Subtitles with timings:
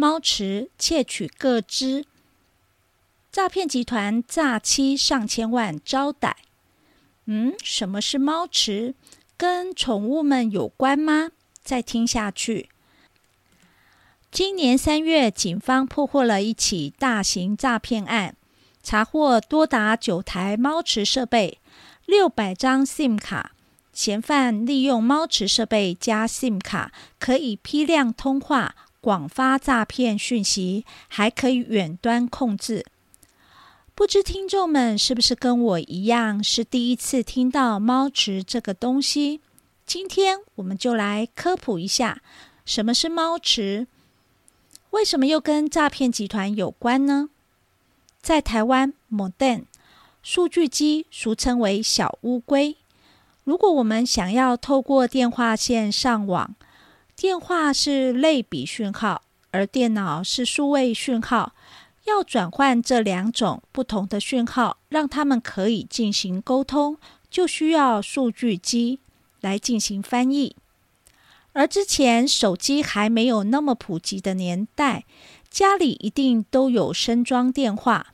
[0.00, 2.06] 猫池窃取个资，
[3.32, 6.36] 诈骗集团诈欺上千万招逮。
[7.24, 8.94] 嗯，什么是猫池？
[9.36, 11.32] 跟宠物们有关吗？
[11.64, 12.68] 再听下去。
[14.30, 18.36] 今年三月，警方破获了一起大型诈骗案，
[18.84, 21.58] 查获多达九台猫池设备、
[22.06, 23.50] 六百张 SIM 卡。
[23.92, 32.84] 嫌犯利用猫池设备加 SIM 卡，可以批量通话、广发诈骗讯息，还可以远端控制。
[33.94, 39.40] 不知听众们是不是跟我一样，是第一次听到猫池这个东西？
[39.84, 42.20] 今天我们就来科普一下，
[42.64, 43.86] 什么是猫池？
[44.90, 47.30] 为什么又跟诈骗集团有关呢？
[48.20, 49.64] 在台湾，Modem
[50.22, 52.76] 数据机俗称为小乌龟。
[53.44, 56.54] 如果我们想要透过电话线上网，
[57.20, 61.52] 电话是类比讯号，而电脑是数位讯号，
[62.04, 66.96] 要转换这两种不同的讯号，让他们可以进行沟通，
[67.28, 69.00] 就需要数据机
[69.40, 70.54] 来进行翻译。
[71.54, 75.04] 而之前手机还没有那么普及的年代，
[75.50, 78.12] 家里一定都有身装电话，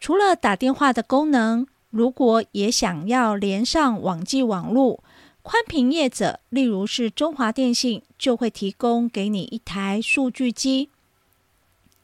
[0.00, 1.66] 除了打电话的功能。
[1.90, 5.02] 如果也想要连上网际网络，
[5.48, 10.88] 宽频业者，例如是中华电信，就会提供给你一台数据机，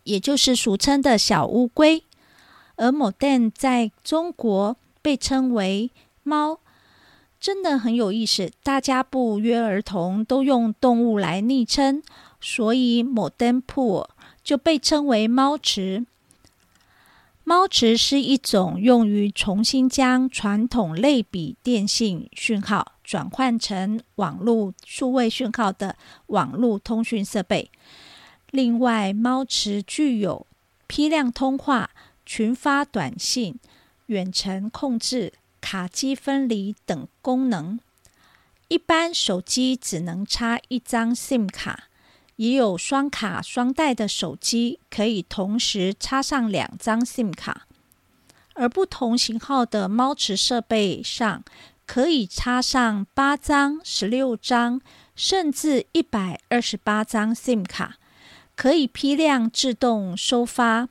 [0.04, 2.04] 也就是俗称的小乌龟。
[2.76, 5.90] 而 Modem 在中国被称为
[6.22, 6.60] 猫，
[7.40, 8.52] 真的很有意思。
[8.62, 12.00] 大家不约而同都用动物来昵称，
[12.40, 14.06] 所以 Modem Pool
[14.44, 16.06] 就被称为猫池。
[17.44, 27.70] 猫池是一种用于重新将传统类比电信讯号转换成网络数位讯号的网络通讯设备。
[28.50, 30.46] 另外，猫池具有
[30.86, 31.90] 批量通话、
[32.24, 33.58] 群发短信、
[34.06, 37.80] 远程控制、卡机分离等功能。
[38.68, 41.88] 一般手机只能插一张 SIM 卡。
[42.36, 47.66] 也有双卡双待的手机，可以同时插上两张 SIM 卡，
[48.54, 51.44] 而不同型号的猫池设备上
[51.86, 54.80] 可以插上八张、十六张，
[55.14, 57.98] 甚至一百二十八张 SIM 卡，
[58.56, 60.88] 可以批量自动收发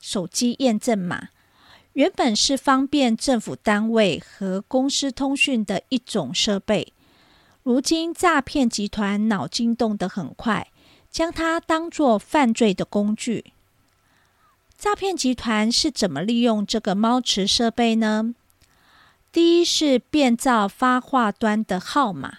[0.00, 1.28] 手机验证码。
[1.94, 6.92] 原本是方便政府单位和公司通讯的一种设备，
[7.62, 10.68] 如今诈骗集团脑筋动得很快。
[11.10, 13.52] 将它当作犯罪的工具，
[14.76, 18.34] 诈骗集团是怎么利用这个猫池设备呢？
[19.32, 22.38] 第一是变造发话端的号码。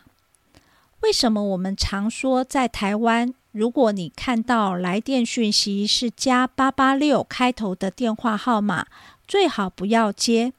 [1.01, 8.88] 为什么我们常说在台湾，如果你看到来电讯息是加八八六开头的电话号码，
[9.28, 10.53] 最好不要接，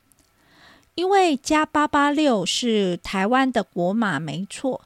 [0.95, 4.83] 因为加八八六是台湾的国码，没错。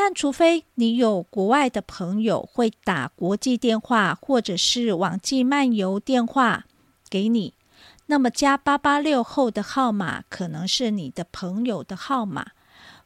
[0.00, 6.66] 但除非你有国外的朋友会打国际电话或者是网际漫游电话
[7.10, 7.54] 给你，
[8.06, 12.52] 那么加八八六后的号码可能是你的朋友的号码。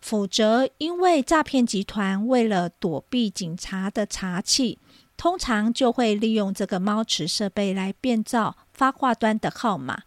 [0.03, 4.77] 否则，因为诈骗集团为了躲避警察的查缉，
[5.17, 10.03] 通常就会利用这个猫池设备来变造发话端的号码，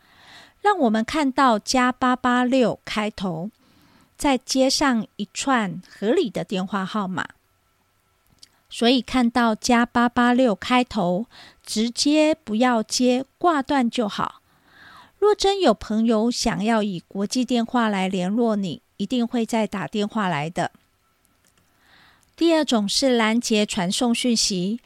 [0.62, 3.50] 让我们看到加八八六开头。
[4.18, 7.28] 再接上一串合理的电话号码，
[8.70, 11.26] 所以看到加八八六开头，
[11.66, 14.42] 直接不要接，挂断就好。
[15.20, 20.72] 若真有朋友想要以国际电话来联络你，一定会再打电话来的。
[22.36, 24.80] 第二种是拦截传送讯息，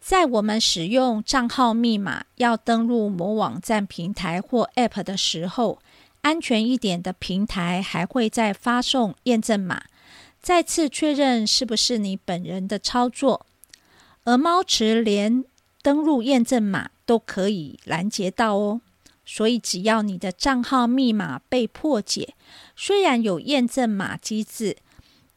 [0.00, 5.80] 在我们使用账号密码要登录某网站平台或 App 的时候。
[6.26, 9.84] 安全一点的平台还会再发送验证码，
[10.42, 13.46] 再次确认是不是你本人的操作。
[14.24, 15.44] 而猫池连
[15.82, 18.80] 登录验证码都可以拦截到哦，
[19.24, 22.34] 所以只要你的账号密码被破解，
[22.74, 24.78] 虽然有验证码机制，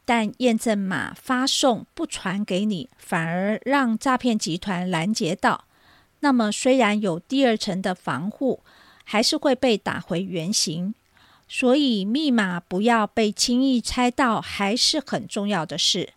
[0.05, 5.65] 但验证码发送不传给你，反而让诈骗集团拦截到。
[6.21, 8.61] 那么虽然有第二层的防护，
[9.11, 10.93] 还是会被打回原形。
[11.47, 16.13] 所以密码不要被轻易猜到，还是很重要的事。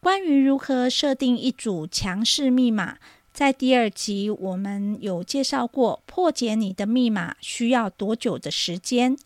[0.00, 2.98] 关于如何设定一组强势密码，
[3.32, 9.16] 在第二集我们有介绍过，破解你的密码需要多久的时间，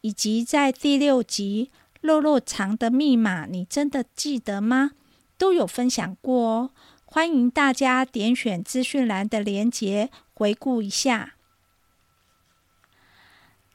[0.00, 1.70] 以及在第六集
[2.00, 4.90] 肉肉藏的密码，你真的记得吗？
[5.38, 6.70] 都有分享过哦。
[7.04, 11.33] 欢迎大家点选资讯栏的链接回顾一下。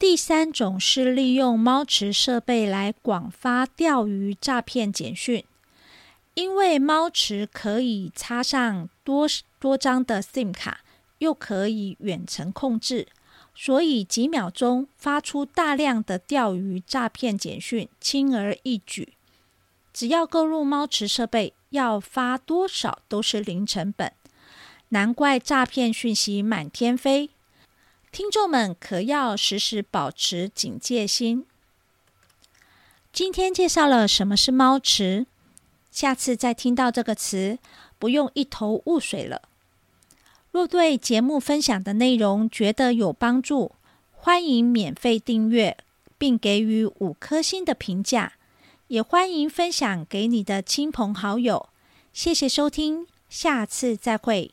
[0.00, 5.44] 第三种是利用猫池设备来广发钓鱼诈骗简讯，
[6.32, 10.80] 因为猫池可以插上多多张的 SIM 卡，
[11.18, 13.08] 又可以远程控制，
[13.54, 19.12] 所以几秒钟发出大量的钓鱼诈骗简讯，轻而易举。
[19.92, 24.10] 只要购入猫池设备，要发多少都是零成本，
[24.88, 27.28] 难怪诈骗讯息满天飞。
[28.12, 31.46] 听众们可要时时保持警戒心。
[33.12, 35.26] 今天介绍了什么是猫池，
[35.92, 37.58] 下次再听到这个词，
[37.98, 39.42] 不用一头雾水了。
[40.50, 43.72] 若对节目分享的内容觉得有帮助，
[44.10, 45.76] 欢迎免费订阅
[46.18, 48.32] 并给予五颗星的评价，
[48.88, 51.68] 也欢迎分享给你的亲朋好友。
[52.12, 54.50] 谢谢收听，下次再会。